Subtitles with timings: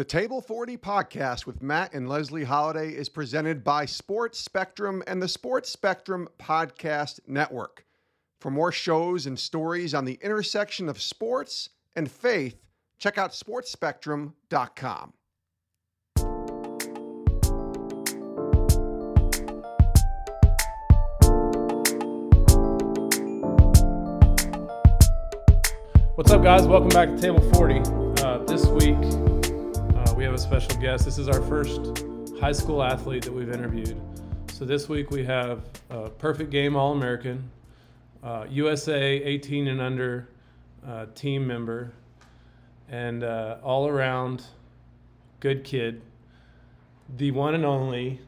[0.00, 5.20] The Table 40 podcast with Matt and Leslie Holliday is presented by Sports Spectrum and
[5.20, 7.84] the Sports Spectrum Podcast Network.
[8.40, 12.56] For more shows and stories on the intersection of sports and faith,
[12.98, 15.12] check out sportspectrum.com.
[26.14, 26.66] What's up, guys?
[26.66, 27.82] Welcome back to Table 40.
[28.22, 28.96] Uh, this week,
[30.20, 31.06] we have a special guest.
[31.06, 32.04] This is our first
[32.38, 33.98] high school athlete that we've interviewed.
[34.52, 37.50] So this week we have a perfect game All American,
[38.22, 40.28] uh, USA 18 and under
[40.86, 41.94] uh, team member,
[42.90, 44.44] and uh, all around
[45.40, 46.02] good kid,
[47.16, 48.20] the one and only,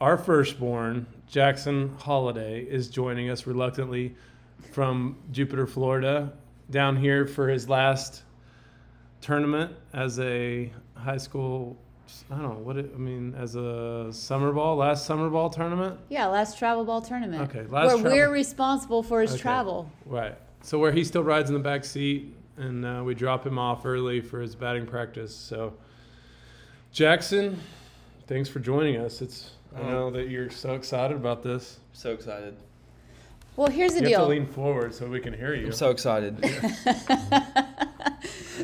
[0.00, 4.14] our firstborn, Jackson Holliday, is joining us reluctantly
[4.72, 6.32] from Jupiter, Florida,
[6.70, 8.22] down here for his last
[9.20, 11.76] tournament as a high school.
[12.30, 15.98] I don't know what it, I mean as a summer ball, last summer ball tournament.
[16.08, 17.42] Yeah, last travel ball tournament.
[17.50, 19.42] Okay, last where travel- we're responsible for his Okay.
[19.42, 19.90] travel.
[20.06, 20.34] Right.
[20.62, 23.84] So where he still rides in the back seat, and uh, we drop him off
[23.84, 25.34] early for his batting practice.
[25.36, 25.74] So
[26.92, 27.60] Jackson,
[28.26, 29.20] thanks for joining us.
[29.20, 29.90] It's I Oh.
[29.90, 31.78] know that you're so excited about this.
[31.92, 32.56] So excited.
[33.56, 34.08] Well, here's the deal.
[34.10, 35.66] You have to lean forward so we can hear you.
[35.66, 36.36] I'm so excited.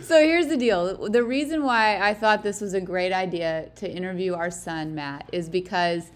[0.09, 1.09] So here's the deal.
[1.09, 5.27] The reason why I thought this was a great idea to interview our son Matt
[5.33, 6.11] is because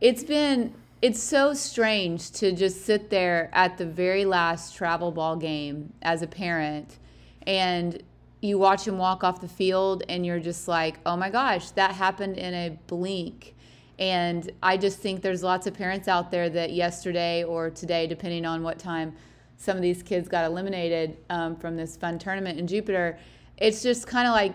[0.00, 5.36] it's been it's so strange to just sit there at the very last travel ball
[5.36, 6.98] game as a parent
[7.46, 8.02] and
[8.40, 11.92] you watch him walk off the field and you're just like, "Oh my gosh, that
[11.94, 13.54] happened in a blink."
[14.00, 18.44] And I just think there's lots of parents out there that yesterday or today, depending
[18.44, 19.14] on what time
[19.60, 23.18] some of these kids got eliminated um, from this fun tournament in Jupiter,
[23.58, 24.54] it's just kind of like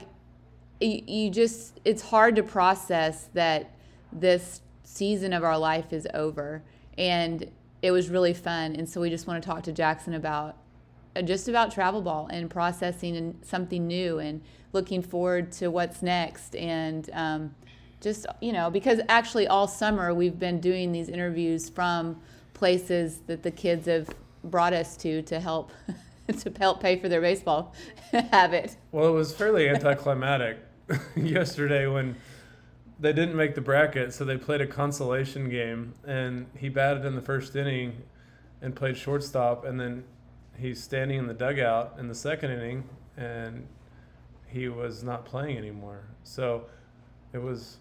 [0.81, 3.76] you, you just, it's hard to process that
[4.11, 6.64] this season of our life is over.
[6.98, 7.48] And
[7.83, 8.76] it was really fun.
[8.76, 10.58] And so we just want to talk to Jackson about
[11.15, 14.42] uh, just about travel ball and processing and something new and
[14.73, 17.54] looking forward to what's next and um,
[18.02, 22.20] just you know because actually all summer we've been doing these interviews from
[22.54, 24.10] places that the kids have
[24.52, 25.72] brought us to to help
[26.39, 27.73] to help pay for their baseball
[28.32, 30.58] habit Well, it was fairly anticlimactic
[31.16, 32.16] yesterday when
[33.00, 37.16] they didn't make the bracket, so they played a consolation game, and he batted in
[37.16, 38.04] the first inning
[38.61, 40.04] and played shortstop, and then
[40.58, 43.67] he's standing in the dugout in the second inning, and
[44.48, 46.06] he was not playing anymore.
[46.23, 46.66] So
[47.33, 47.77] it was.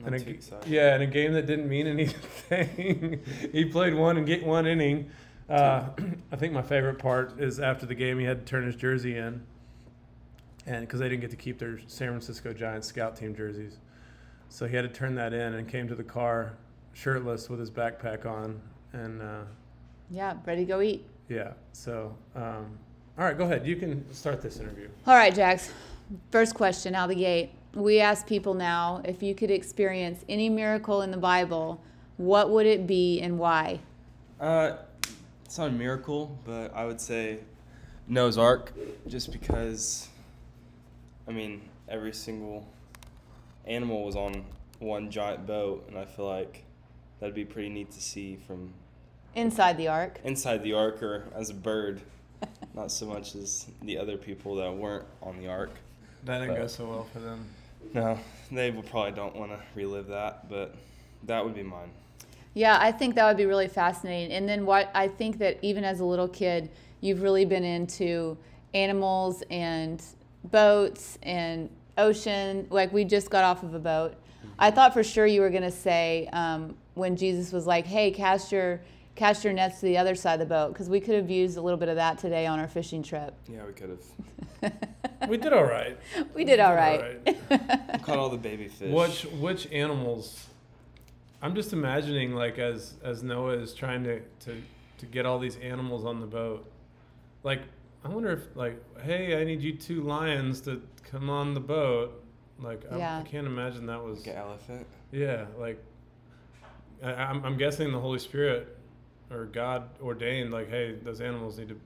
[0.00, 0.68] Not a too g- excited.
[0.68, 3.20] yeah, in a game that didn't mean anything.
[3.52, 5.10] he played one and get one inning.
[5.48, 5.84] Uh,
[6.32, 9.16] I think my favorite part is after the game he had to turn his jersey
[9.16, 9.42] in
[10.66, 13.76] and because they didn't get to keep their San Francisco Giants scout team jerseys,
[14.48, 16.54] so he had to turn that in and came to the car
[16.94, 18.60] shirtless with his backpack on,
[18.94, 19.40] and uh,
[20.10, 21.52] yeah ready to go eat yeah.
[21.72, 22.78] So, um,
[23.18, 23.66] all right, go ahead.
[23.66, 24.88] You can start this interview.
[25.06, 25.70] all right jax
[26.30, 31.00] first question out the gate we ask people now if you could experience any miracle
[31.02, 31.82] in the bible
[32.18, 33.80] what would it be and why
[34.38, 34.76] Uh,
[35.54, 37.38] it's not a miracle, but I would say
[38.08, 38.72] Noah's Ark,
[39.06, 40.08] just because.
[41.28, 42.66] I mean, every single
[43.64, 44.46] animal was on
[44.80, 46.64] one giant boat, and I feel like
[47.20, 48.72] that'd be pretty neat to see from
[49.36, 52.00] inside the ark inside the ark or as a bird,
[52.74, 55.70] not so much as the other people that weren't on the ark.
[56.24, 57.46] That didn't go so well for them.
[57.92, 58.18] No,
[58.50, 60.74] they probably don't want to relive that, but
[61.22, 61.92] that would be mine.
[62.54, 64.32] Yeah, I think that would be really fascinating.
[64.32, 66.70] And then what I think that even as a little kid,
[67.00, 68.38] you've really been into
[68.72, 70.02] animals and
[70.44, 72.66] boats and ocean.
[72.70, 74.14] Like we just got off of a boat.
[74.58, 78.10] I thought for sure you were going to say um, when Jesus was like, "Hey,
[78.10, 78.80] cast your
[79.16, 81.56] cast your nets to the other side of the boat," because we could have used
[81.56, 83.34] a little bit of that today on our fishing trip.
[83.48, 84.78] Yeah, we could have
[85.28, 85.98] We did all right.
[86.34, 87.36] We did all right.
[88.02, 88.92] caught all the baby fish.
[88.92, 90.46] Which which animals?
[91.44, 94.62] I'm just imagining like as as Noah is trying to to
[94.98, 96.66] to get all these animals on the boat.
[97.42, 97.60] Like
[98.02, 102.24] I wonder if like hey I need you two lions to come on the boat.
[102.58, 104.86] Like I, I can't imagine that was Like an elephant.
[105.12, 105.78] yeah like
[107.02, 108.78] I, I'm I'm guessing the Holy Spirit
[109.30, 111.78] or God ordained like hey those animals need to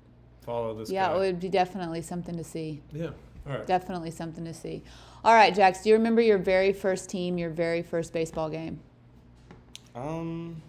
[0.43, 1.17] follow this yeah, guy.
[1.17, 2.81] it would be definitely something to see.
[2.93, 3.11] yeah
[3.45, 4.85] all right Definitely something to see.
[5.25, 8.79] All right, Jax, do you remember your very first team, your very first baseball game?
[9.99, 10.63] Um,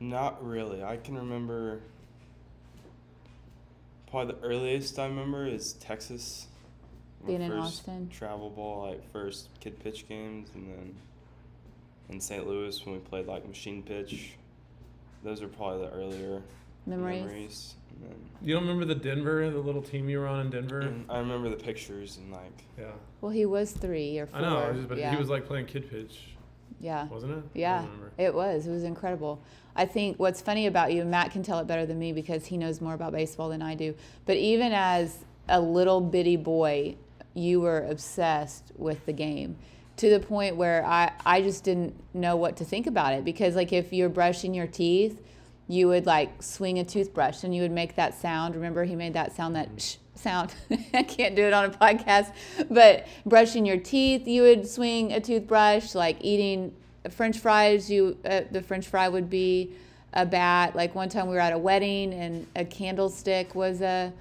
[0.00, 0.82] not really.
[0.82, 1.80] I can remember.
[4.10, 6.48] Probably the earliest I remember is Texas
[7.26, 8.10] Being in Austin.
[8.10, 10.94] travel ball, like first kid pitch games, and then
[12.10, 12.46] in St.
[12.46, 14.32] Louis when we played like machine pitch.
[15.24, 16.42] Those are probably the earlier
[16.84, 17.22] Memories.
[17.24, 17.74] memories.
[18.02, 20.80] Then You don't remember the Denver, the little team you were on in Denver?
[20.80, 22.90] and I remember the pictures and like Yeah.
[23.20, 24.40] Well, he was three or four.
[24.40, 25.12] I know, just- but yeah.
[25.12, 26.34] he was like playing kid pitch,
[26.82, 27.06] yeah.
[27.06, 27.44] wasn't it?
[27.54, 27.86] Yeah,
[28.18, 28.66] it was.
[28.66, 29.40] It was incredible.
[29.74, 32.58] I think what's funny about you, Matt can tell it better than me because he
[32.58, 33.94] knows more about baseball than I do.
[34.26, 36.96] But even as a little bitty boy,
[37.32, 39.56] you were obsessed with the game
[39.96, 43.54] to the point where I, I just didn't know what to think about it because
[43.54, 45.22] like if you're brushing your teeth,
[45.68, 48.54] you would like swing a toothbrush and you would make that sound.
[48.54, 49.78] Remember he made that sound that mm-hmm.
[49.78, 50.54] shh sound.
[50.94, 52.32] I can't do it on a podcast,
[52.70, 55.94] but brushing your teeth, you would swing a toothbrush.
[55.94, 56.74] Like eating
[57.10, 59.72] French fries, you uh, the French fry would be
[60.12, 60.76] a bat.
[60.76, 64.12] Like one time we were at a wedding and a candlestick was a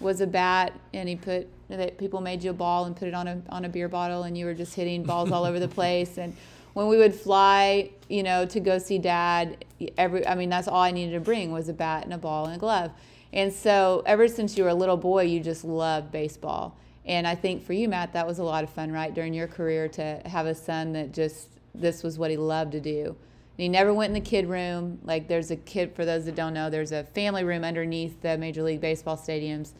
[0.00, 3.14] was a bat, and he put that people made you a ball and put it
[3.14, 5.68] on a on a beer bottle, and you were just hitting balls all over the
[5.80, 6.18] place.
[6.18, 6.34] And
[6.72, 9.64] when we would fly, you know, to go see dad,
[9.98, 12.46] every I mean that's all I needed to bring was a bat and a ball
[12.46, 12.92] and a glove.
[13.32, 16.76] And so ever since you were a little boy, you just loved baseball.
[17.04, 19.46] And I think for you, Matt, that was a lot of fun, right, during your
[19.46, 23.04] career to have a son that just this was what he loved to do.
[23.06, 24.98] And he never went in the kid room.
[25.04, 28.36] Like there's a kid for those that don't know, there's a family room underneath the
[28.38, 29.72] Major League Baseball stadiums.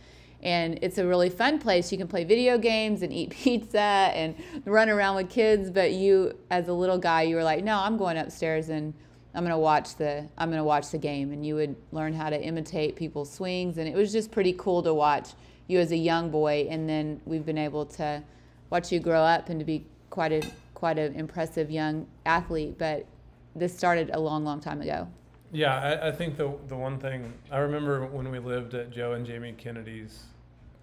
[0.43, 1.93] And it's a really fun place.
[1.93, 5.70] You can play video games and eat pizza and run around with kids.
[5.70, 8.94] But you, as a little guy, you were like, no, I'm going upstairs and
[9.35, 11.32] I'm gonna watch the I'm gonna watch the game.
[11.32, 13.79] And you would learn how to imitate people's swings.
[13.79, 15.31] And it was just pretty cool to watch
[15.67, 16.67] you as a young boy.
[16.71, 18.23] And then we've been able to
[18.71, 20.43] watch you grow up and to be quite a
[20.75, 22.79] quite an impressive young athlete.
[22.79, 23.06] But
[23.55, 25.09] this started a long, long time ago.
[25.53, 29.12] Yeah, I, I think the the one thing I remember when we lived at Joe
[29.12, 30.25] and Jamie Kennedy's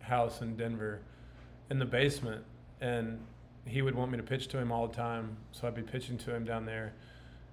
[0.02, 1.02] house in Denver,
[1.70, 2.44] in the basement,
[2.82, 3.20] and
[3.66, 6.18] he would want me to pitch to him all the time, so I'd be pitching
[6.20, 6.94] to him down there,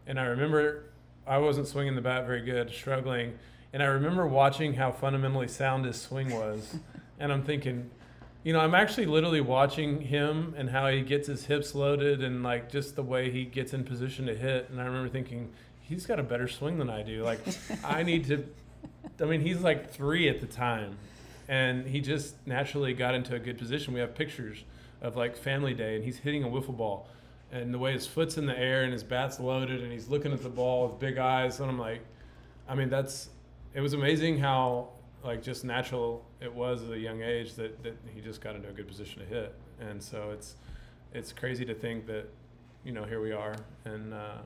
[0.06, 0.84] and I remember
[1.26, 3.38] I wasn't swinging the bat very good, struggling,
[3.72, 6.76] and I remember watching how fundamentally sound his swing was,
[7.18, 7.90] and I'm thinking.
[8.42, 12.42] You know, I'm actually literally watching him and how he gets his hips loaded and
[12.42, 14.68] like just the way he gets in position to hit.
[14.68, 15.50] And I remember thinking,
[15.84, 17.22] he's got a better swing than I do.
[17.22, 17.40] Like,
[17.84, 18.46] I need to.
[19.20, 20.96] I mean, he's like three at the time,
[21.48, 23.94] and he just naturally got into a good position.
[23.94, 24.64] We have pictures
[25.00, 27.08] of like family day, and he's hitting a wiffle ball,
[27.52, 30.32] and the way his foot's in the air and his bat's loaded, and he's looking
[30.32, 31.60] at the ball with big eyes.
[31.60, 32.00] And I'm like,
[32.68, 33.30] I mean, that's.
[33.74, 34.90] It was amazing how
[35.24, 38.68] like just natural it was at a young age that, that he just got into
[38.68, 39.54] a good position to hit.
[39.80, 40.56] And so it's
[41.12, 42.28] it's crazy to think that
[42.84, 44.38] you know here we are and uh,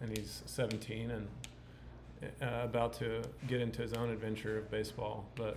[0.00, 1.28] and he's 17 and
[2.42, 5.26] uh, about to get into his own adventure of baseball.
[5.36, 5.56] But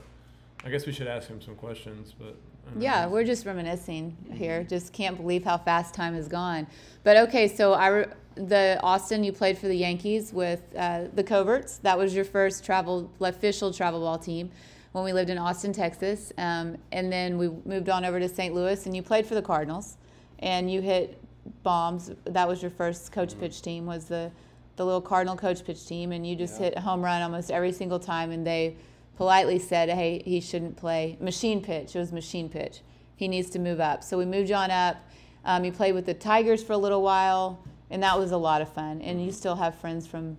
[0.64, 2.14] I guess we should ask him some questions.
[2.18, 2.36] But.
[2.78, 4.64] Yeah, we're just reminiscing here.
[4.64, 6.68] Just can't believe how fast time has gone.
[7.04, 8.06] But okay, so I re-
[8.36, 11.78] the Austin you played for the Yankees with uh, the Coverts.
[11.80, 14.52] That was your first travel official travel ball team
[14.94, 16.32] when we lived in Austin, Texas.
[16.38, 18.54] Um, and then we moved on over to St.
[18.56, 19.98] Louis, and you played for the Cardinals,
[20.40, 21.22] and you hit
[21.64, 22.12] bombs.
[22.26, 23.86] That was your first coach pitch team.
[23.86, 24.32] Was the
[24.78, 26.68] the little Cardinal coach pitch team, and you just Yeah.
[26.68, 28.78] hit a home run almost every single time, and they
[29.22, 31.96] politely said, "Hey, he shouldn't play machine pitch.
[31.96, 32.82] It was machine pitch.
[33.16, 34.98] He needs to move up." So we moved on up.
[35.46, 38.64] Um, you played with the Tigers for a little while, and that was a lot
[38.64, 39.00] of fun.
[39.04, 40.38] And you still have friends from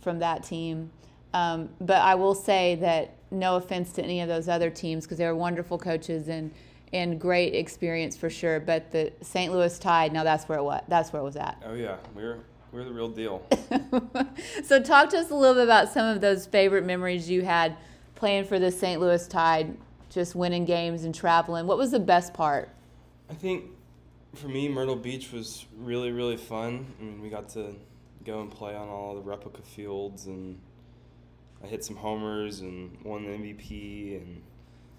[0.00, 0.90] from that team.
[1.32, 5.18] Um, but I will say that no offense to any of those other teams because
[5.18, 6.50] they were wonderful coaches and
[6.92, 8.58] and great experience for sure.
[8.58, 9.52] But the St.
[9.52, 10.82] Louis Tide, now that's where it was.
[10.88, 11.62] That's where it was at.
[11.64, 12.38] oh yeah, we're
[12.72, 13.46] we're the real deal.
[14.64, 17.76] so talk to us a little bit about some of those favorite memories you had
[18.14, 19.00] playing for the St.
[19.00, 19.76] Louis Tide,
[20.10, 21.66] just winning games and traveling.
[21.66, 22.70] What was the best part?
[23.30, 23.64] I think
[24.34, 26.86] for me, Myrtle Beach was really, really fun.
[27.00, 27.74] I mean, we got to
[28.24, 30.58] go and play on all the replica fields, and
[31.62, 34.16] I hit some homers and won the MVP.
[34.20, 34.42] And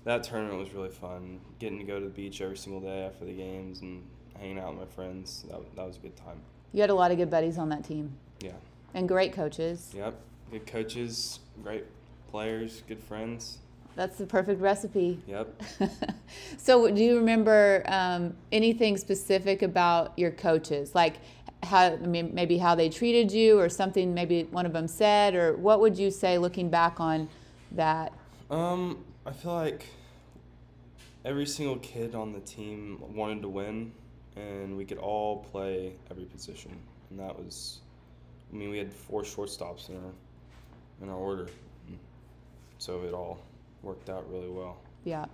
[0.03, 1.39] that tournament was really fun.
[1.59, 4.03] Getting to go to the beach every single day after the games and
[4.37, 5.45] hanging out with my friends.
[5.49, 6.39] That, that was a good time.
[6.73, 8.51] You had a lot of good buddies on that team Yeah.
[8.93, 9.93] and great coaches.
[9.95, 10.19] Yep.
[10.51, 11.85] Good coaches, great
[12.35, 13.59] players, good friends.
[13.95, 15.21] That's the perfect recipe.
[15.25, 15.63] Yep.
[16.57, 21.15] so, do you remember um, anything specific about your coaches, like
[21.63, 25.33] how I mean, maybe how they treated you, or something maybe one of them said,
[25.33, 27.29] or what would you say looking back on
[27.71, 28.11] that?
[28.51, 29.85] Um, I feel like
[31.23, 33.93] every single kid on the team wanted to win,
[34.35, 36.77] and we could all play every position,
[37.09, 37.79] and that was.
[38.51, 40.11] I mean, we had four shortstops in our
[41.01, 41.47] in our order,
[42.77, 43.39] so it all
[43.83, 44.77] worked out really well.
[45.03, 45.25] Yeah.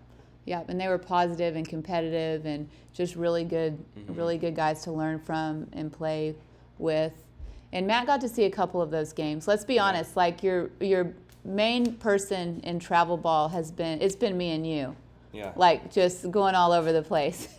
[0.45, 4.17] Yeah, and they were positive and competitive and just really good, Mhm.
[4.17, 6.35] really good guys to learn from and play
[6.79, 7.13] with.
[7.71, 9.47] And Matt got to see a couple of those games.
[9.47, 9.85] Let's be Yeah.
[9.85, 11.13] honest, like your your
[11.45, 14.95] main person in travel ball has been it's been me and you.
[15.31, 15.51] Yeah.
[15.55, 17.47] Like just going all over the place.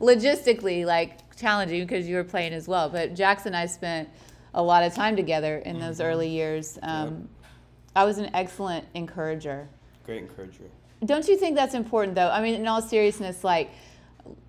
[0.00, 2.88] Logistically like challenging because you were playing as well.
[2.88, 4.08] But Jackson and I spent
[4.54, 6.04] a lot of time together in those Mhm.
[6.04, 6.78] early years.
[6.82, 7.28] Um,
[7.94, 9.68] I was an excellent encourager.
[10.04, 10.64] Great encourager.
[11.04, 12.28] Don't you think that's important though?
[12.30, 13.70] I mean, in all seriousness, like,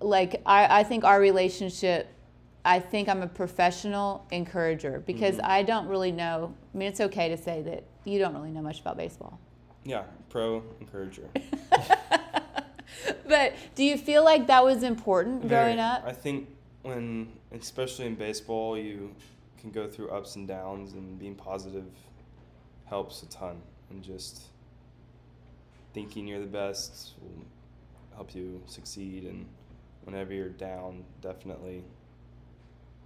[0.00, 2.08] like I, I think our relationship,
[2.64, 5.44] I think I'm a professional encourager because Mhm.
[5.44, 6.54] I don't really know.
[6.74, 9.38] I mean, it's okay to say that you don't really know much about baseball.
[9.84, 10.04] Yeah.
[10.28, 11.28] Pro encourager.
[13.26, 16.04] But do you feel like that was important growing up?
[16.06, 16.48] I think
[16.82, 19.14] when, especially in baseball, you
[19.58, 21.84] can go through ups and downs, and being positive
[22.92, 23.56] helps a ton.
[23.88, 24.42] And just
[25.94, 27.42] thinking you're the best will
[28.14, 29.24] help you succeed.
[29.24, 29.46] And
[30.04, 31.84] whenever you're down, definitely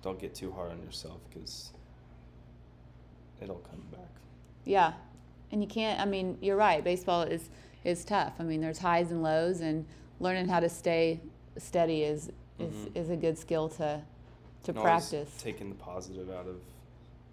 [0.03, 1.71] don't get too hard on yourself because
[3.41, 4.11] it'll come back.
[4.65, 4.95] Yeah,
[5.53, 6.01] and you can't.
[6.01, 6.83] I mean, you're right.
[6.83, 7.49] Baseball is
[7.85, 8.33] is tough.
[8.41, 9.87] I mean, there's highs and lows, and
[10.19, 11.21] learning how to stay
[11.59, 12.97] steady is is, Mhm.
[12.97, 14.03] is a good skill to
[14.65, 15.31] to And practice.
[15.39, 16.57] Taking the positive out of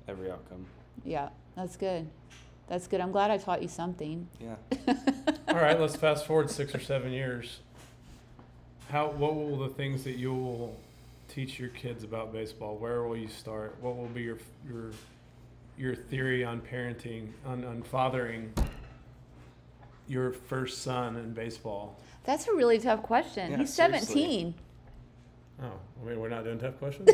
[0.07, 0.67] every outcome.
[1.03, 2.09] Yeah, that's good.
[2.67, 3.01] That's good.
[3.01, 4.27] I'm glad I taught you something.
[4.39, 4.55] Yeah.
[5.47, 7.59] All right, let's fast forward six or seven years.
[8.89, 10.79] How what will the things that you will
[11.27, 12.77] teach your kids about baseball?
[12.77, 13.75] Where will you start?
[13.81, 14.91] What will be your your
[15.77, 18.53] your theory on parenting, on, on fathering
[20.07, 21.99] your first son in baseball?
[22.23, 23.51] That's a really tough question.
[23.51, 24.53] Yeah, He's seriously.
[24.53, 24.53] 17.
[25.61, 25.65] Oh,
[26.01, 27.09] I mean, we're not doing tough questions.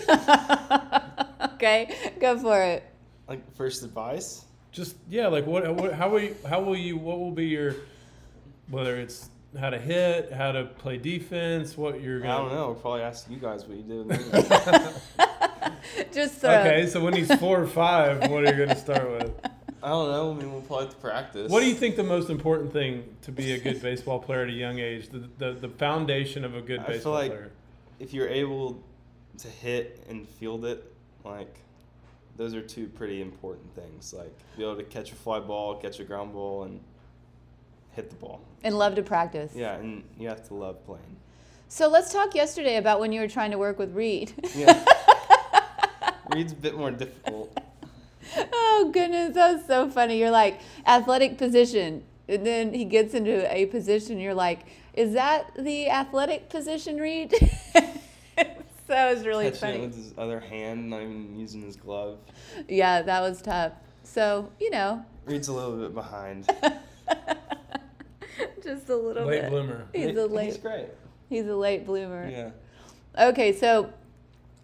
[1.54, 2.84] okay, go for it.
[3.30, 4.44] Like first advice?
[4.72, 7.76] Just yeah, like what, what how will you, how will you what will be your
[8.70, 12.56] whether it's how to hit, how to play defense, what you're I gonna I don't
[12.56, 12.66] know.
[12.68, 14.10] We'll probably ask you guys what you did.
[16.14, 16.52] Just throw.
[16.52, 19.32] Okay, so when he's four or five, what are you gonna start with?
[19.82, 20.32] I don't know.
[20.32, 21.52] I mean, we'll probably have to practice.
[21.52, 24.50] What do you think the most important thing to be a good baseball player at
[24.50, 25.10] a young age?
[25.10, 27.52] The the, the foundation of a good I feel baseball like- player.
[28.00, 28.82] If you're able
[29.40, 30.90] to hit and field it,
[31.26, 31.54] like
[32.40, 34.14] those are two pretty important things.
[34.14, 36.80] Like be able to catch a fly ball, catch a ground ball, and
[37.92, 38.42] hit the ball.
[38.64, 39.52] And love to practice.
[39.54, 41.18] Yeah, and you have to love playing.
[41.68, 44.32] So let's talk yesterday about when you were trying to work with Reed.
[44.56, 44.84] Yeah.
[46.34, 47.56] Reed's a bit more difficult.
[48.38, 50.18] oh goodness, that was so funny.
[50.18, 54.18] You're like athletic position, and then he gets into a position.
[54.18, 54.62] You're like,
[54.94, 57.34] is that the athletic position, Reed?
[58.90, 62.18] so it was really Catching it with his other hand, not even using his glove.
[62.68, 63.74] Yeah, that was tough.
[64.04, 66.50] So you know, Reed's a little bit behind.
[68.64, 69.50] just a little Late bit.
[69.52, 69.88] bloomer.
[69.94, 70.62] He's a He's late.
[70.62, 70.88] great.
[71.30, 72.28] He's a late bloomer.
[72.28, 72.50] Yeah.
[73.28, 73.94] Okay, so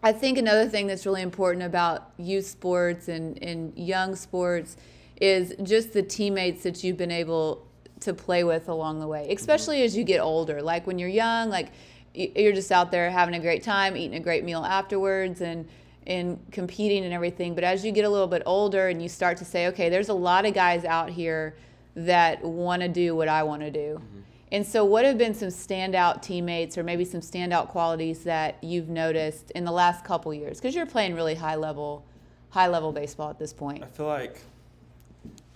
[0.01, 4.75] I think another thing that's really important about youth sports and, and young sports
[5.21, 7.65] is just the teammates that you've been able
[8.01, 9.37] to play with along the way, mm-hmm.
[9.37, 10.61] especially as you get older.
[10.61, 11.71] Like when you're young, like y-
[12.15, 15.67] you're just out there having a great time, eating a great meal afterwards, and
[16.07, 17.55] and competing and everything.
[17.55, 20.09] But as you get a little bit older and you start to say, okay, there's
[20.09, 21.55] a lot of guys out here
[21.95, 23.99] that want to do what I want to do.
[23.99, 24.19] Mm-hmm.
[24.51, 28.89] And so, what have been some standout teammates, or maybe some standout qualities that you've
[28.89, 30.59] noticed in the last couple years?
[30.59, 32.05] Because you're playing really high level,
[32.49, 33.83] high level baseball at this point.
[33.83, 34.41] I feel like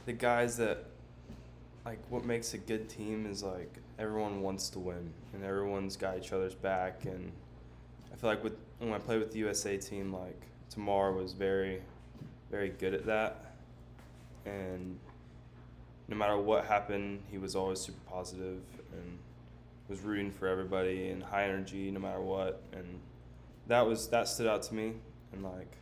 [0.06, 0.86] the guys that
[1.90, 6.16] like what makes a good team is like everyone wants to win and everyone's got
[6.20, 7.32] each other's back and
[8.14, 10.40] I feel like with when I played with the USA team like
[10.72, 11.82] Termarr was very
[12.52, 13.56] very good at that
[14.46, 15.00] and
[16.08, 19.18] no matter what happened he was always super positive and
[19.88, 23.00] was rooting for everybody and high energy no matter what and
[23.66, 24.94] that was that stood out to me
[25.34, 25.76] and like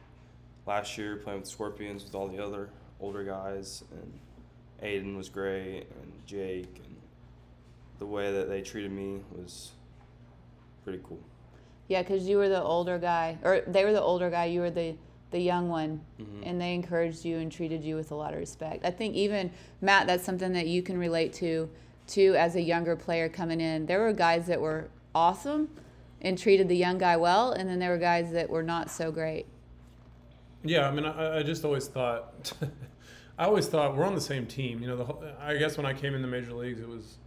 [0.66, 2.70] last year playing with Scorpions with all the other
[3.02, 4.14] older guys and
[4.84, 6.96] Aiden was great and Jake and
[8.00, 9.72] the way that they treated me was
[10.84, 11.20] pretty cool.
[11.88, 14.46] Yeah, because you were the older guy, or they were the older guy.
[14.46, 14.96] You were the
[15.32, 16.44] the young one, Mhm.
[16.46, 18.86] and they encouraged you and treated you with a lot of respect.
[18.86, 21.70] I think even Matt, that's something that you can relate to,
[22.08, 23.88] too, as a younger player coming in.
[23.88, 25.68] There were guys that were awesome
[26.22, 29.12] and treated the young guy well, and then there were guys that were not so
[29.12, 29.48] great.
[30.64, 32.54] Yeah, I mean, I, I just always thought,
[33.38, 34.82] I always thought we're on the same team.
[34.82, 37.18] You know, the whole, I guess when I came in the major leagues, it was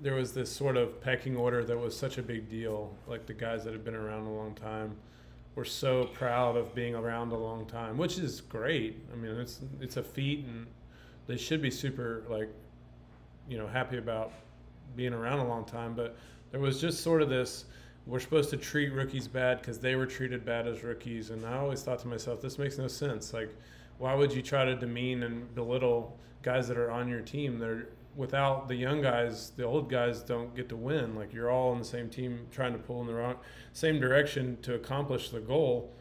[0.00, 2.94] there was this sort of pecking order that was such a big deal.
[3.06, 4.96] Like the guys that had been around a long time
[5.54, 8.96] were so proud of being around a long time, which is great.
[9.12, 10.66] I mean, it's it's a feat, and
[11.26, 12.48] they should be super like,
[13.48, 14.32] you know, happy about
[14.96, 16.16] being around a long time, but
[16.50, 17.66] there was just sort of this
[18.08, 21.28] we're supposed to treat rookies bad because they were treated bad as rookies.
[21.28, 23.34] And I always thought to myself, this makes no sense.
[23.34, 23.54] Like,
[23.98, 27.58] why would you try to demean and belittle guys that are on your team?
[27.58, 27.88] They're
[28.18, 31.14] without the young guys, the old guys don't get to win.
[31.14, 33.36] Like you're all on the same team trying to pull in the wrong
[33.72, 35.94] same direction to accomplish the goal.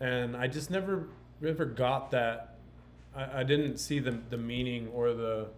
[0.00, 1.08] And I just never
[1.40, 2.58] never got that.
[3.14, 5.48] I, I didn't see the the meaning or the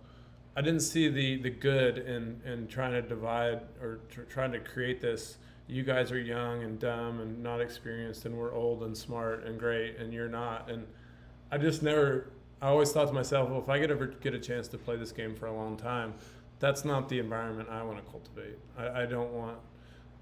[0.57, 4.61] I didn't see the the good in in trying to divide or tr- trying to
[4.61, 8.97] create this you guys are young and dumb and not experienced and we're old and
[8.97, 10.87] smart and great and you're not and
[11.51, 14.39] i just never i always thought to myself well if i could ever get a
[14.39, 16.15] chance to play this game for a long time
[16.61, 19.59] that's not the environment i want to cultivate i, I don't want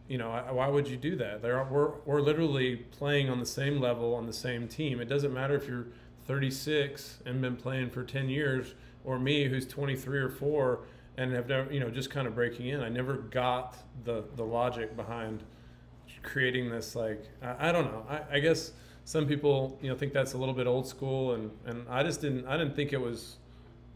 [0.09, 3.38] you know I, why would you do that there are, we're, we're literally playing on
[3.38, 5.87] the same level on the same team it doesn't matter if you're
[6.26, 8.75] 36 and been playing for 10 years
[9.05, 10.81] or me who's 23 or 4
[11.17, 12.81] and have never, you know, just kind of breaking in.
[12.81, 15.43] I never got the the logic behind
[16.23, 16.95] creating this.
[16.95, 18.07] Like, I, I don't know.
[18.09, 18.73] I, I, guess
[19.04, 22.21] some people, you know, think that's a little bit old school, and and I just
[22.21, 22.47] didn't.
[22.47, 23.37] I didn't think it was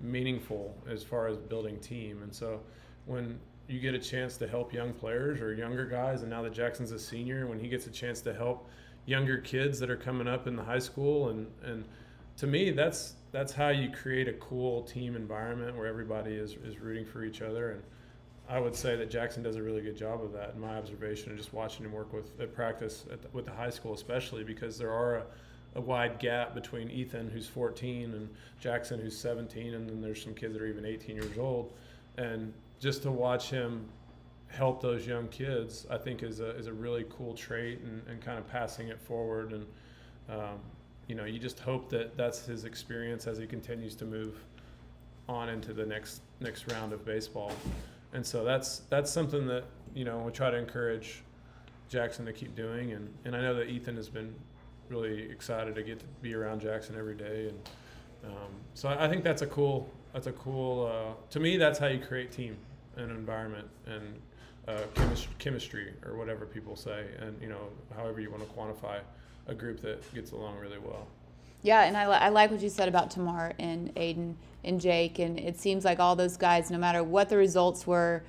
[0.01, 2.23] meaningful as far as building team.
[2.23, 2.61] And so
[3.07, 6.53] when you get a chance to help young players or younger guys, and now that
[6.53, 8.69] Jackson's a senior, when he gets a chance to help
[9.07, 11.85] younger kids that are coming up in the high school, and and
[12.37, 16.79] to me, that's that's how you create a cool team environment where everybody is, is
[16.81, 17.71] rooting for each other.
[17.73, 17.83] And
[18.49, 21.31] I would say that Jackson does a really good job of that in my observation
[21.31, 24.45] and just watching him work with at practice at the, with the high school, especially
[24.45, 25.25] because there are a,
[25.75, 28.29] a, wide gap between Ethan, who's 14, and
[28.61, 31.73] Jackson, who's 17, and then there's some kids that are even 18 years old.
[32.19, 33.85] And just to watch him
[34.47, 38.21] help those young kids, I think is a, is a really cool trait and, and
[38.21, 39.53] kind of passing it forward.
[39.53, 39.67] And
[40.29, 40.61] um,
[41.09, 44.39] you know, you just hope that that's his experience as he continues to move
[45.29, 47.53] on into the next next round of baseball.
[48.17, 51.23] And so that's that's something that you know we try to encourage
[51.91, 52.93] Jackson to keep doing.
[52.93, 54.35] And, and I know that Ethan has been
[54.89, 57.51] really excited to get to be around Jackson every day.
[57.51, 57.69] And
[58.25, 61.79] um, so I, I think that's a cool that's a cool uh, to me that's
[61.79, 62.57] how you create team
[62.97, 64.19] and environment and
[64.67, 68.99] uh, chemistry, chemistry or whatever people say and you know however you want to quantify
[69.47, 71.07] a group that gets along really well.
[71.63, 75.19] Yeah, and I, I like what you said about Termarr and Aiden and Jake.
[75.19, 78.23] And it seems like all those guys, no matter what the results were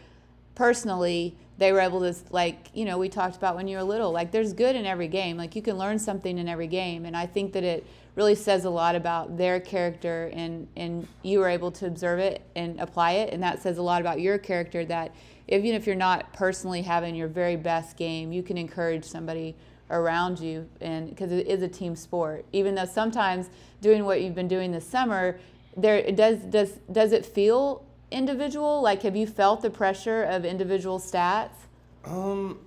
[0.56, 4.12] personally, they were able to, like, you know, we talked about when you were little,
[4.12, 5.38] like, there's good in every game.
[5.38, 7.06] Like, you can learn something in every game.
[7.06, 7.86] And I think that it
[8.16, 12.42] really says a lot about their character, and, and you were able to observe it
[12.56, 13.34] and apply it.
[13.34, 15.13] And that says a lot about your character that
[15.48, 19.56] even if you're not personally having your very best game, you can encourage somebody
[19.89, 22.45] around you and because it is a team sport.
[22.52, 23.50] Even though sometimes
[23.82, 25.39] doing what you've been doing this summer
[25.76, 28.82] there does does does it feel individual?
[28.82, 31.65] Like have you felt the pressure of individual stats?
[32.06, 32.60] Um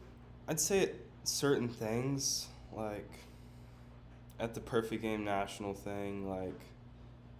[0.48, 0.90] i'd say
[1.24, 3.08] certain things like
[4.40, 6.58] at the perfect game national thing like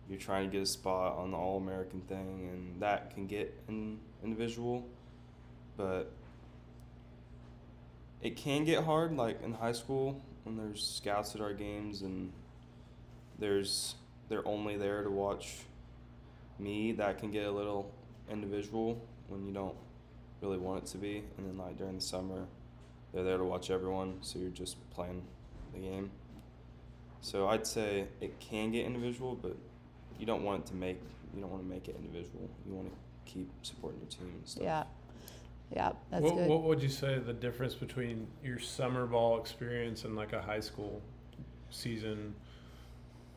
[0.09, 3.53] you're trying to get a spot on the all american thing and that can get
[3.69, 4.87] an individual.
[5.77, 6.13] But
[8.23, 12.33] it can get hard like in high school when there's scouts at our games and
[13.39, 13.95] there's
[14.29, 15.61] they're only there to watch
[16.59, 17.91] me that can get a little
[18.31, 19.75] individual when you don't
[20.41, 21.25] really want it to be.
[21.37, 22.47] And then like during the summer
[23.13, 25.23] they're there to watch everyone so you're just playing
[25.73, 26.11] the game.
[27.23, 29.57] So i'd say it can get individual but
[30.19, 31.01] you don't want it to make
[31.35, 32.49] you don't want to make it individual.
[32.67, 34.85] You want to keep supporting your team yeah
[35.75, 36.49] yeah, that's what, good.
[36.49, 40.61] What would you say the difference between your summer ball experience and like a high
[40.61, 41.01] school
[41.71, 42.35] season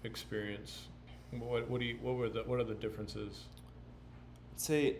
[0.03, 0.87] experience?
[1.31, 3.43] What what do you what were the what are the differences?
[4.51, 4.95] I'd say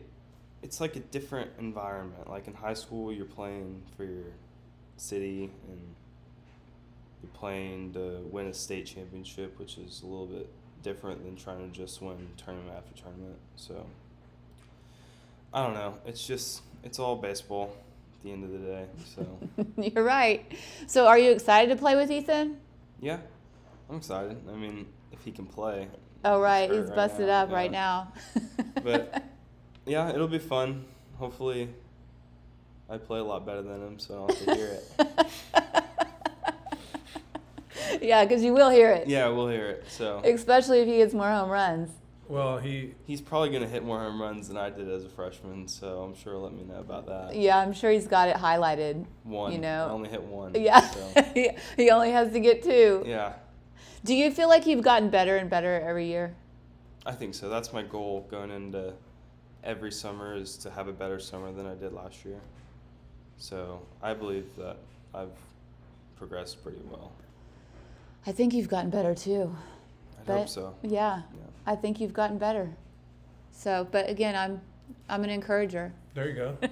[0.62, 2.30] it's like a different environment.
[2.30, 4.32] Like in high school, you're playing for your
[4.98, 5.80] city and
[7.22, 10.50] you're playing to win a state championship, which is a little bit
[10.84, 13.38] different than trying to just win tournament after tournament.
[13.56, 13.86] So
[15.54, 15.98] I don't know.
[16.06, 17.76] It's just it's all baseball
[18.13, 18.86] at the end of the day.
[19.15, 19.39] So
[19.96, 20.46] you're right.
[20.88, 22.58] So are you excited to play with Ethan?
[23.02, 23.17] Yeah,
[23.89, 24.38] I'm excited.
[24.50, 25.88] I mean, if he can play.
[26.26, 27.43] Oh right, he's right busted now.
[27.43, 27.56] up yeah.
[27.56, 28.13] right now.
[28.82, 29.24] but
[29.86, 30.86] yeah, it'll be fun.
[31.17, 31.69] Hopefully,
[32.89, 34.91] I play a lot better than him, so I don't have to hear it.
[38.02, 39.08] yeah, because you will hear it.
[39.08, 39.86] Yeah, we'll hear it.
[39.89, 41.89] So especially if he gets more home runs.
[42.27, 45.67] Well, he he's probably gonna hit more home runs than I did as a freshman,
[45.67, 47.36] so I'm sure he'll let me know about that.
[47.36, 49.05] Yeah, I'm sure he's got it highlighted.
[49.23, 50.55] One, you know, I only hit one.
[50.55, 51.23] Yeah, so.
[51.77, 53.03] he only has to get two.
[53.05, 53.33] Yeah.
[54.05, 56.36] Do you feel like you've gotten better and better every year?
[57.05, 57.49] I think so.
[57.49, 58.93] That's my goal going into
[59.63, 62.39] every summer is to have a better summer than I did last year.
[63.38, 64.77] So I believe that
[65.13, 65.31] I've
[66.17, 67.12] progressed pretty well.
[68.25, 69.55] I think you've gotten better too.
[70.23, 70.75] I But- hope so.
[70.81, 71.41] Yeah, Yeah.
[71.65, 72.69] I think you've gotten better.
[73.51, 74.62] So, but again, I'm
[75.09, 75.93] I'm an encourager.
[76.13, 76.57] There you go.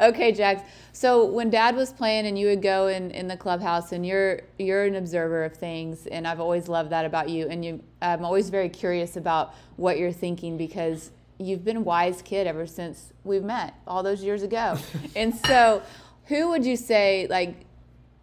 [0.00, 0.62] Okay, Jax.
[0.92, 4.40] So when Dad was playing, and you would go in, in the clubhouse, and you're
[4.58, 7.46] you're an observer of things, and I've always loved that about you.
[7.48, 12.22] And you, I'm always very curious about what you're thinking because you've been a wise
[12.22, 14.76] kid ever since we've met all those years ago.
[15.16, 15.80] and so,
[16.24, 17.54] who would you say like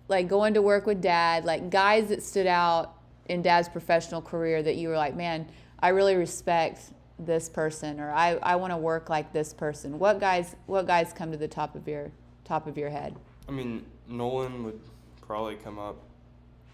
[0.10, 2.96] like going to work with Dad, like guys that stood out
[3.32, 5.48] in Dad's professional career that you were like, man,
[5.80, 6.82] I really respect
[7.18, 9.98] this person or I, I want to work like this person.
[9.98, 12.12] What guys what guys come to the top of your
[12.44, 13.16] top of your head?
[13.48, 14.80] I mean, Nolan would
[15.26, 15.96] probably come up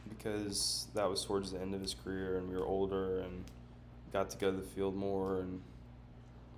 [0.10, 3.44] because that was towards the end of his career and we were older and
[4.12, 5.62] got to go to the field more and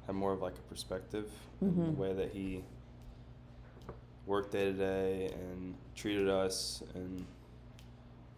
[0.08, 1.30] had more of like a perspective
[1.62, 1.96] in Mhm.
[1.96, 2.64] the way that he
[4.26, 7.26] worked day to day and treated us and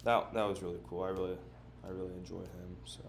[0.04, 1.04] that that was really cool.
[1.04, 1.38] I really
[1.86, 2.78] I really enjoy him.
[2.86, 3.02] So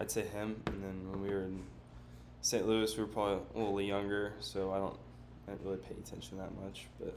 [0.00, 1.62] I'd say him and then when we were in
[2.42, 2.66] St.
[2.66, 4.98] Louis we were probably a little younger, so I don't
[5.46, 7.14] I didn't really pay attention that much, but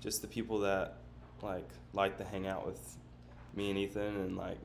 [0.00, 0.96] just the people that
[1.42, 2.96] like like to hang out with
[3.54, 4.58] me and Ethan and like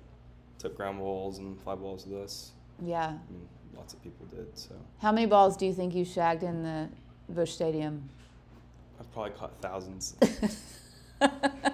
[0.60, 2.52] took ground balls and fly balls with us.
[2.84, 3.08] Yeah.
[3.08, 4.58] I mean, lots of people did.
[4.58, 6.90] So How many balls do you think you shagged in the
[7.30, 8.10] Busch Stadium?
[9.00, 10.16] I've probably caught thousands.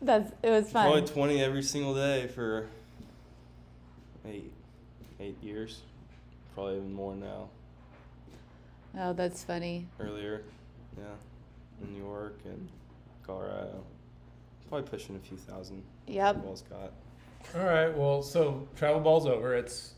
[0.00, 0.90] That's it was fun.
[0.90, 2.68] Probably twenty every single day for
[4.26, 4.52] eight
[5.20, 5.80] eight years.
[6.54, 7.48] Probably even more now.
[8.96, 9.86] Oh, that's funny.
[10.00, 10.42] Earlier,
[10.96, 11.04] yeah,
[11.82, 12.68] in New York and
[13.26, 13.84] Colorado.
[14.68, 15.82] Probably pushing a few thousand.
[16.06, 16.42] Yep.
[16.44, 16.92] Balls got.
[17.56, 17.96] All right.
[17.96, 19.54] Well, so travel ball's over.
[19.54, 19.94] It's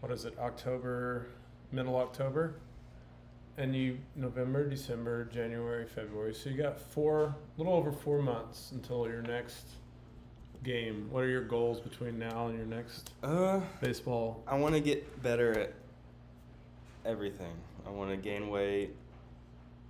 [0.00, 0.38] what is it?
[0.38, 1.26] October,
[1.72, 2.56] middle October,
[3.56, 6.34] and you November, December, January, February.
[6.34, 9.66] So you got four, a little over four months until your next
[10.62, 11.08] game.
[11.10, 14.42] What are your goals between now and your next Uh, baseball?
[14.46, 15.74] I want to get better at
[17.04, 17.52] everything.
[17.86, 18.94] I want to gain weight,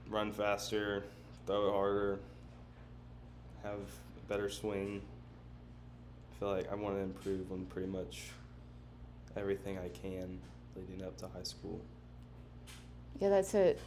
[0.09, 1.05] run faster,
[1.47, 2.19] throw it harder,
[3.63, 5.01] have a better swing.
[6.33, 8.31] I feel like I want to improve on pretty much
[9.37, 10.41] everything I can
[10.77, 11.81] leading up to high school.
[13.21, 13.81] Yeah, that's it.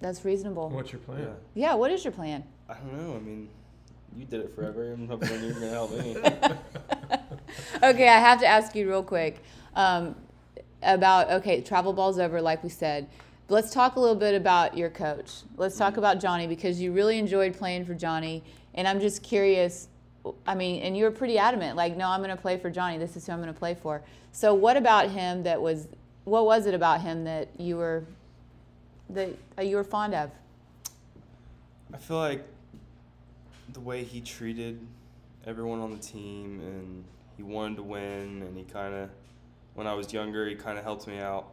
[0.00, 0.68] That's reasonable.
[0.70, 1.20] What's your plan?
[1.20, 1.68] Yeah.
[1.68, 2.44] Yeah, what is your plan?
[2.68, 3.16] I don't know.
[3.16, 3.48] I mean,
[4.16, 4.92] you did it forever.
[4.92, 6.16] I'm hoping you're going to help me.
[7.82, 9.42] okay, I have to ask you real quick
[9.74, 10.14] um,
[10.82, 13.08] about okay, travel ball's over, like we said.
[13.48, 15.42] Let's talk a little bit about your coach.
[15.56, 18.42] Let's talk about Johnny because you really enjoyed playing for Johnny,
[18.74, 19.88] and I'm just curious.
[20.46, 22.96] I mean, and you were pretty adamant, like, no, I'm going to play for Johnny.
[22.96, 24.02] This is who I'm going to play for.
[24.32, 25.88] So, what about him that was?
[26.24, 28.04] What was it about him that you were
[29.10, 30.30] that you were fond of?
[31.92, 32.44] I feel like
[33.72, 34.80] the way he treated
[35.46, 37.04] everyone on the team and
[37.36, 39.10] he wanted to win and he kind of
[39.74, 41.48] when I was younger he kind of helped me out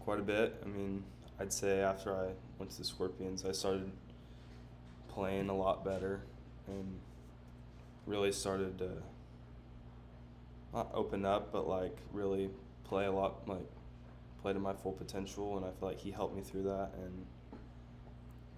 [0.00, 0.60] quite a bit.
[0.64, 1.02] I mean,
[1.40, 3.90] I'd say after I went to the Scorpions, I started
[5.08, 6.20] playing a lot better
[6.66, 6.98] and
[8.06, 8.90] really started to
[10.72, 12.50] not open up but like really
[12.84, 13.66] play a lot like
[14.44, 17.24] play to my full potential and I feel like he helped me through that and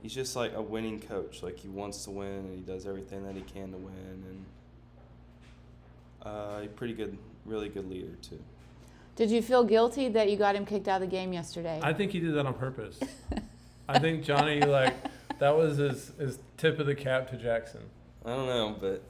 [0.03, 1.45] he's just like a winning coach.
[1.45, 4.45] Like he wants to win and he does everything that he can to win and
[6.25, 8.43] uh, a pretty good, really good leader too.
[9.15, 11.79] Did you feel guilty that you got him kicked out of the game yesterday?
[11.81, 12.99] I think he did that on purpose.
[13.89, 14.93] I think Johnny like
[15.39, 17.83] that was his his tip of the cap to Jackson.
[18.25, 19.05] I don't know, but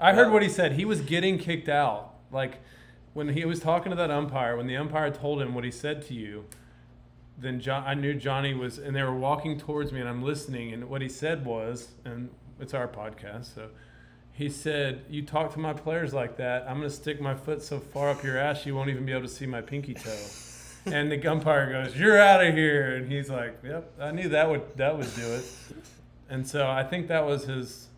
[0.00, 0.72] I heard what he said.
[0.72, 2.14] He was getting kicked out.
[2.32, 2.54] Like
[3.18, 6.00] when he was talking to that umpire, when the umpire told him what he said
[6.02, 6.44] to you,
[7.36, 10.72] then John, I knew Johnny was, and they were walking towards me, and I'm listening,
[10.72, 13.70] and what he said was, and it's our podcast, so
[14.30, 17.80] he said, "You talk to my players like that, I'm gonna stick my foot so
[17.80, 20.26] far up your ass you won't even be able to see my pinky toe."
[20.86, 24.48] and the umpire goes, "You're out of here," and he's like, "Yep, I knew that
[24.48, 25.44] would that would do it."
[26.30, 27.88] And so I think that was his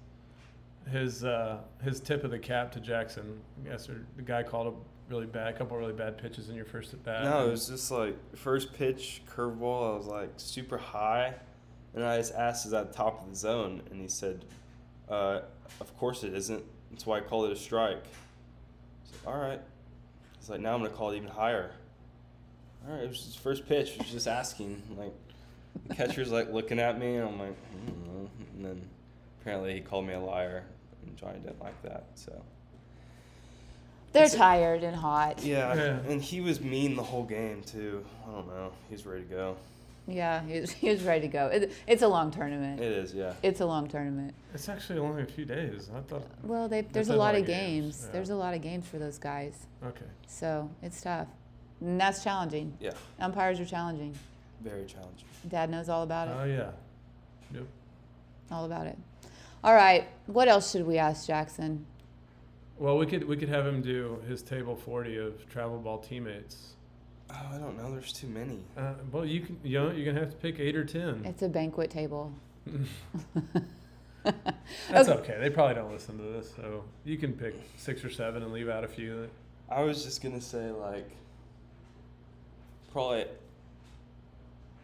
[0.90, 3.40] his uh, his tip of the cap to Jackson.
[3.66, 4.00] Yes, sir.
[4.16, 4.76] The guy called a
[5.10, 7.24] really bad, a couple really bad pitches in your first at bat.
[7.24, 9.94] no, it was just like first pitch curveball.
[9.94, 11.34] I was like super high,
[11.94, 14.44] and I just asked, "Is that top of the zone?" And he said,
[15.08, 15.40] uh,
[15.80, 16.64] "Of course it isn't.
[16.90, 19.60] That's why I call it a strike." I said, All right.
[20.38, 21.72] He's like, "Now I'm gonna call it even higher."
[22.86, 23.90] All right, it was his first pitch.
[23.90, 24.82] He was just asking.
[24.96, 25.12] Like,
[25.86, 28.30] the catcher's like looking at me, and I'm like, I don't know.
[28.56, 28.88] And then
[29.40, 30.64] apparently he called me a liar,
[31.04, 32.06] and Johnny didn't like that.
[32.14, 32.42] So
[34.12, 35.42] They're It's tired and hot.
[35.44, 35.98] Yeah, Yeah.
[36.08, 38.04] and he was mean the whole game too.
[38.28, 38.72] I don't know.
[38.88, 39.56] He's ready to go.
[40.08, 41.46] Yeah, he was, he was ready to go.
[41.46, 42.80] It, it's a long tournament.
[42.80, 43.34] It is, yeah.
[43.44, 44.34] It's a long tournament.
[44.52, 45.88] It's actually only a few days.
[45.96, 46.26] I thought.
[46.42, 47.84] Well, they, there's a a lot lot of of games.
[47.98, 48.12] games, yeah.
[48.12, 49.54] There's a lot of games for those guys.
[49.86, 50.06] Okay.
[50.26, 51.28] So it's tough.
[51.80, 52.76] And that's challenging.
[52.80, 54.14] Yeah, Umpires are challenging.
[54.60, 55.26] very challenging.
[55.48, 56.34] Dad knows all about it.
[56.38, 56.70] Oh yeah.
[57.54, 57.66] Yep.
[58.50, 58.98] all about it.
[59.62, 60.08] All right.
[60.26, 61.86] What else should we ask Jackson?
[62.80, 66.72] Well, we could we could have him do his table forty of travel ball teammates.
[67.30, 67.92] Oh, I don't know.
[67.92, 68.58] There's too many.
[68.74, 71.22] Uh, well, you can you know you're gonna have to pick eight or ten.
[71.26, 72.32] It's a banquet table.
[74.90, 75.36] That's okay.
[75.38, 78.70] They probably don't listen to this, so you can pick six or seven and leave
[78.70, 79.28] out a few.
[79.68, 81.10] I was just gonna say like
[82.92, 83.26] probably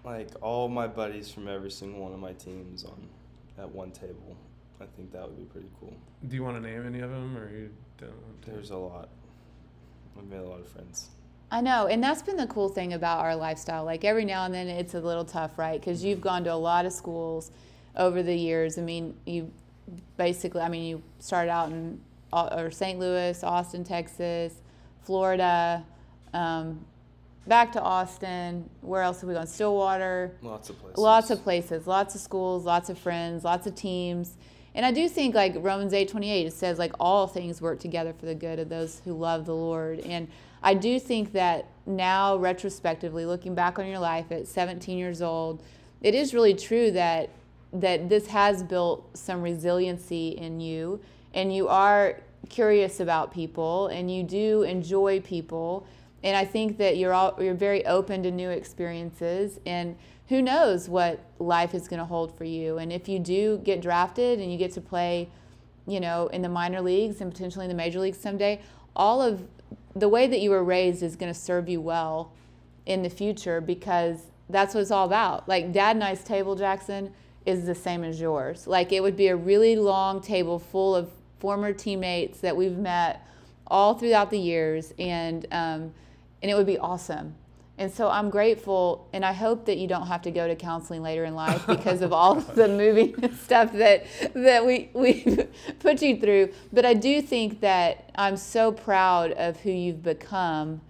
[0.05, 3.09] like all my buddies from every single one of my teams on
[3.59, 4.37] at one table.
[4.83, 5.95] I think that would be pretty cool.
[6.29, 8.43] Do you want to name any of them, or you don't?
[8.47, 9.09] There's a lot.
[10.19, 11.09] I've made a lot of friends.
[11.51, 13.85] I know, and that's been the cool thing about our lifestyle.
[13.85, 15.81] Like every now and then, it's a little tough, right?
[15.81, 17.51] Because you've gone to a lot of schools
[17.97, 18.79] over the years.
[18.79, 19.51] I mean, you
[20.17, 22.01] basically, I mean, you started out in
[22.33, 22.99] or St.
[22.99, 24.55] Louis, Austin, Texas,
[25.03, 25.85] Florida,
[26.35, 26.85] um,
[27.47, 28.69] back to Austin.
[28.81, 29.47] Where else have we gone?
[29.47, 30.33] Stillwater.
[30.43, 30.99] Lots of places.
[30.99, 34.37] Lots of places, lots of schools, lots of friends, lots of teams.
[34.77, 38.27] And I do think like Romans 8:28 it says like all things work together for
[38.27, 40.01] the good of those who love the Lord.
[40.01, 40.29] And
[40.63, 45.63] I do think that now retrospectively looking back on your life at 17 years old,
[46.03, 47.31] it is really true that
[47.73, 51.01] that this has built some resiliency in you.
[51.33, 55.87] And you are curious about people and you do enjoy people.
[56.23, 59.59] And I think that you're all you're very open to new experiences.
[59.65, 59.97] And
[60.29, 62.79] who knows what life is going to hold for you.
[62.79, 65.29] And if you do get drafted and you get to play
[65.87, 68.61] you know in the minor leagues and potentially in the major leagues someday
[68.95, 69.47] all of
[69.95, 72.33] the way that you were raised is going to serve you well
[72.85, 75.49] in the future because that's what it's all about.
[75.49, 77.13] Like dad and i's table jackson
[77.47, 78.67] is the same as yours.
[78.67, 83.27] Like it would be a really long table full of former teammates that we've met
[83.67, 84.93] all throughout the years.
[84.99, 85.93] And um,
[86.43, 87.35] and it would be awesome
[87.79, 91.03] and so i'm grateful and i hope that you don't have to go to counseling
[91.03, 95.47] later in life because of all of the moving stuff that that we we
[95.81, 100.81] put you through but i do think that i'm so proud of who you've become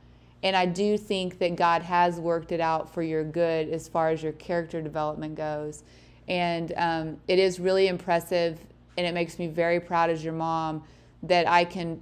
[0.46, 4.10] and I do think that God has worked it out for your good as far
[4.10, 5.82] as your character development goes.
[6.28, 8.60] And um, it is really impressive,
[8.96, 10.84] and it makes me very proud as your mom
[11.24, 12.00] that I can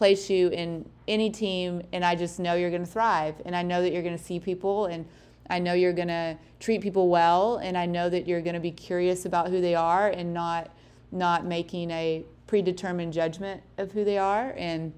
[0.00, 3.34] place you in any team, and I just know you're going to thrive.
[3.44, 5.04] And I know that you're going to see people, and
[5.50, 8.60] I know you're going to treat people well, and I know that you're going to
[8.60, 10.70] be curious about who they are and not
[11.12, 14.54] not making a predetermined judgment of who they are.
[14.56, 14.94] And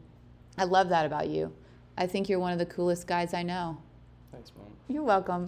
[0.56, 1.52] I love that about you.
[1.98, 3.78] I think you're one of the coolest guys I know.
[4.30, 4.66] Thanks, mom.
[4.86, 5.46] You're welcome.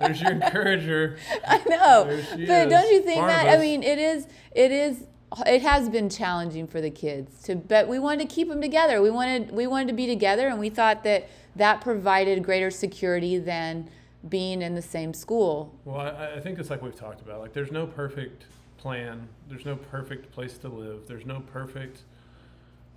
[0.00, 1.18] There's your encourager.
[1.46, 2.72] I know, There she but is.
[2.72, 3.50] don't you think that?
[3.50, 5.04] I mean, it is, it is,
[5.46, 9.00] it has been challenging for the kids to, but we wanted to keep them together.
[9.00, 13.38] We wanted, we wanted to be together, and we thought that that provided greater security
[13.38, 13.88] than
[14.28, 15.74] being in the same school.
[15.84, 17.40] Well, I, I think it's like we've talked about.
[17.40, 18.44] Like, there's no perfect
[18.76, 19.28] plan.
[19.48, 21.06] There's no perfect place to live.
[21.06, 22.02] There's no perfect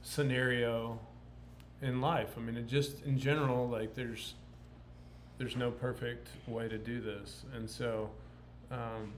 [0.02, 1.00] scenario
[1.82, 2.32] in life.
[2.38, 4.36] I mean, it just in general, like there's
[5.38, 8.10] there's no perfect way to do this, and so
[8.72, 9.12] um,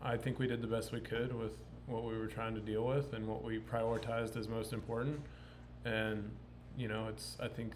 [0.00, 1.52] I think we did the best we could with
[1.88, 5.20] what we were trying to deal with and what we prioritized as most important.
[5.84, 6.30] And
[6.76, 7.72] you know, it's I think,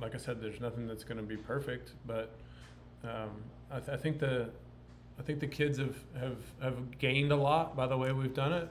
[0.00, 2.34] like I said, there's nothing that's going to be perfect, but
[3.04, 3.30] um,
[3.70, 4.50] I, th- I think the
[5.18, 8.52] I think the kids have, have, have gained a lot by the way we've done
[8.52, 8.68] it.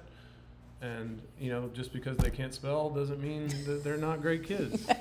[0.82, 4.86] And, you know, just because they can't spell doesn't mean that they're not great kids.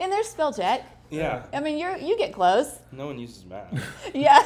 [0.00, 0.84] And there's spell check.
[1.10, 1.44] Yeah.
[1.52, 2.80] I mean, you're you get close.
[2.92, 3.72] No one uses math.
[4.14, 4.44] Yeah.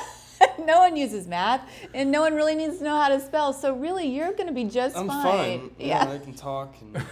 [0.67, 3.53] no one uses math, and no one really needs to know how to spell.
[3.53, 5.61] So really, you're going to be just I'm fine.
[5.61, 5.71] fun.
[5.79, 6.09] Yeah.
[6.09, 7.05] I can talk and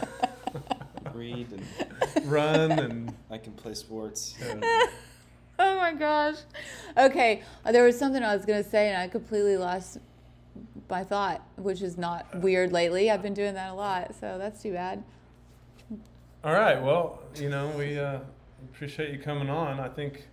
[1.14, 4.34] read and Run and I can play sports.
[4.42, 4.64] and
[5.60, 6.36] Oh my gosh.
[6.96, 9.98] Okay, uh, there was something I was going to say, and I completely lost
[10.88, 13.10] my thought, which is not weird lately.
[13.10, 15.02] I've been doing that a lot, so that's too bad.
[16.44, 16.80] all right.
[16.80, 18.20] Well, you know, we uh,
[18.72, 19.80] appreciate you coming on.
[19.80, 20.28] I think,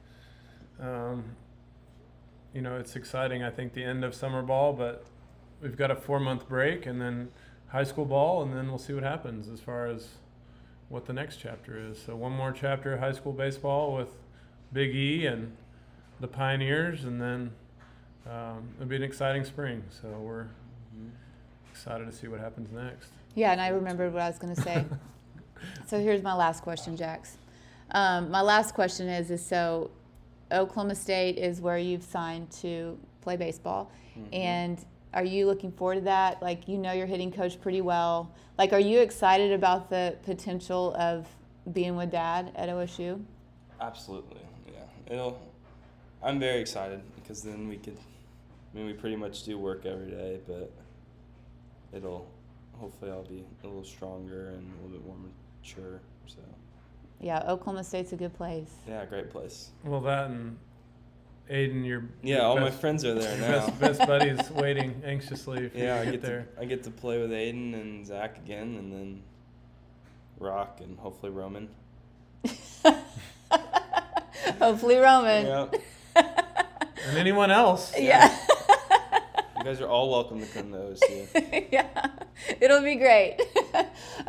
[0.79, 1.23] um,
[2.55, 3.43] you know, it's exciting.
[3.43, 5.03] I think the end of summer ball, but
[5.61, 7.29] we've got a four month break and then
[7.67, 10.07] high school ball, and then we'll see what happens as far as
[10.87, 12.01] what the next chapter is.
[12.01, 14.07] So one more chapter of high school baseball with
[14.71, 15.55] Big E and
[16.21, 17.51] the Pioneers, and then
[18.25, 19.83] um, it'll be an exciting spring.
[19.89, 20.47] So we're
[21.69, 23.09] excited to see what happens next.
[23.35, 24.85] Yeah, and I remembered what I was going to say.
[25.87, 27.37] So here's my last question, Jax.
[27.89, 29.89] Um, my last question is: is so
[30.51, 34.33] Oklahoma State is where you've signed to play baseball, mm-hmm.
[34.33, 36.41] and are you looking forward to that?
[36.41, 38.31] Like you know your hitting coach pretty well.
[38.57, 41.27] Like, are you excited about the potential of
[41.73, 43.21] being with Dad at OSU?
[43.81, 45.13] Absolutely, yeah.
[45.13, 45.41] It'll.
[46.23, 47.97] I'm very excited because then we could.
[47.97, 50.71] I mean, we pretty much do work every day, but
[51.93, 52.29] it'll.
[52.73, 55.15] Hopefully, I'll be a little stronger and a little bit more
[55.61, 56.01] mature.
[56.27, 56.39] So
[57.25, 58.69] Yeah, Oklahoma State's a good place.
[58.87, 59.71] yeah, great place.
[59.83, 60.57] Well, that and
[61.49, 63.65] Aiden, your Yeah, your all my friends are there now.
[63.65, 66.47] best, best buddies waiting anxiously for Yeah, you I get get there.
[66.55, 69.23] to I get to play with Aiden and Zach again, and then
[70.37, 71.67] Rock and hopefully Roman.
[74.59, 75.45] Hopefully, Roman.
[75.47, 75.67] Yeah,
[77.07, 77.91] And anyone else?
[77.97, 78.37] yeah.
[79.57, 81.67] you guys are all welcome to come to OSU.
[81.71, 81.87] yeah,
[82.61, 83.39] it'll be great.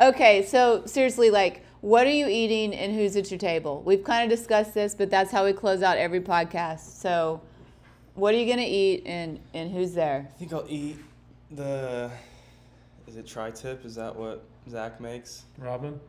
[0.01, 3.81] okay, so seriously, like, what are you eating and who's at your table?
[3.85, 6.99] We've kind of discussed this, but that's how we close out every podcast.
[7.01, 7.41] So,
[8.15, 10.27] what are you gonna eat and and who's there?
[10.29, 10.97] I think I'll eat
[11.51, 12.09] the.
[13.07, 13.85] Is it tri-tip?
[13.85, 15.45] Is that what Zach makes?
[15.57, 15.99] Robin?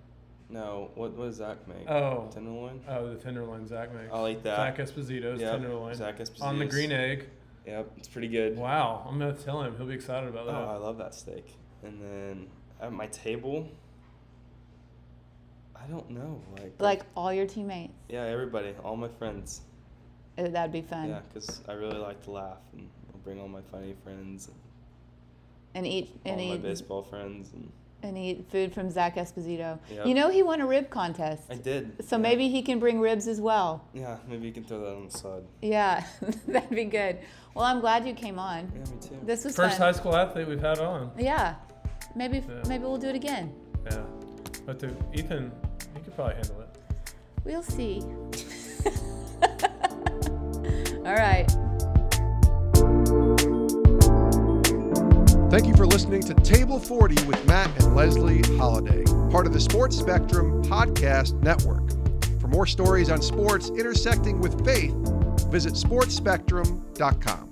[0.50, 0.90] No.
[0.94, 1.88] What what does Zach make?
[1.88, 2.28] Oh.
[2.32, 2.80] Tenderloin.
[2.88, 4.10] Oh, the tenderloin Zach makes.
[4.12, 4.56] I'll eat that.
[4.56, 5.94] Zach Esposito's Yep, tenderloin.
[5.94, 6.42] Zach Esposito's.
[6.42, 7.28] On the green egg.
[7.66, 8.56] Yep, it's pretty good.
[8.56, 9.76] Wow, I'm gonna tell him.
[9.76, 10.54] He'll be excited about that.
[10.54, 10.70] Oh.
[10.70, 11.54] I love that steak.
[11.84, 12.46] And then
[12.80, 13.68] at my table,
[15.88, 17.92] I don't know, like Like all your teammates.
[18.08, 19.62] yeah, everybody, all my friends.
[20.36, 21.08] Uh, That'd be fun.
[21.08, 24.56] Yeah, because I really like to laugh, and I'll bring all my funny friends, and
[25.74, 29.78] And eat all and my eat baseball friends, and and eat food from Zach Esposito.
[29.90, 30.06] Yep.
[30.06, 31.42] You know he won a rib contest.
[31.50, 32.04] I did.
[32.06, 32.22] So yeah.
[32.22, 33.82] maybe he can bring ribs as well.
[33.92, 35.42] Yeah, maybe you can throw that on the side.
[35.62, 36.04] Yeah,
[36.46, 37.18] that'd be good.
[37.54, 38.70] Well, I'm glad you came on.
[38.72, 39.18] Yeah, me too.
[39.24, 39.86] This was First fun.
[39.92, 41.10] high school athlete we've had on.
[41.18, 41.56] Yeah,
[42.14, 42.62] maybe Yeah.
[42.68, 43.52] maybe we'll do it again.
[43.90, 44.04] Yeah.
[44.64, 45.67] But to Ethan, he could
[46.18, 46.68] probably handle it.
[47.44, 48.00] We'll see.
[51.06, 51.46] All right.
[55.48, 59.60] Thank you for listening to Table 40 with Matt and Leslie Holliday, part of the
[59.60, 61.88] Sports Spectrum Podcast Network.
[62.40, 64.96] For more stories on sports intersecting with faith,
[65.52, 67.47] visit sportsspectrum.com.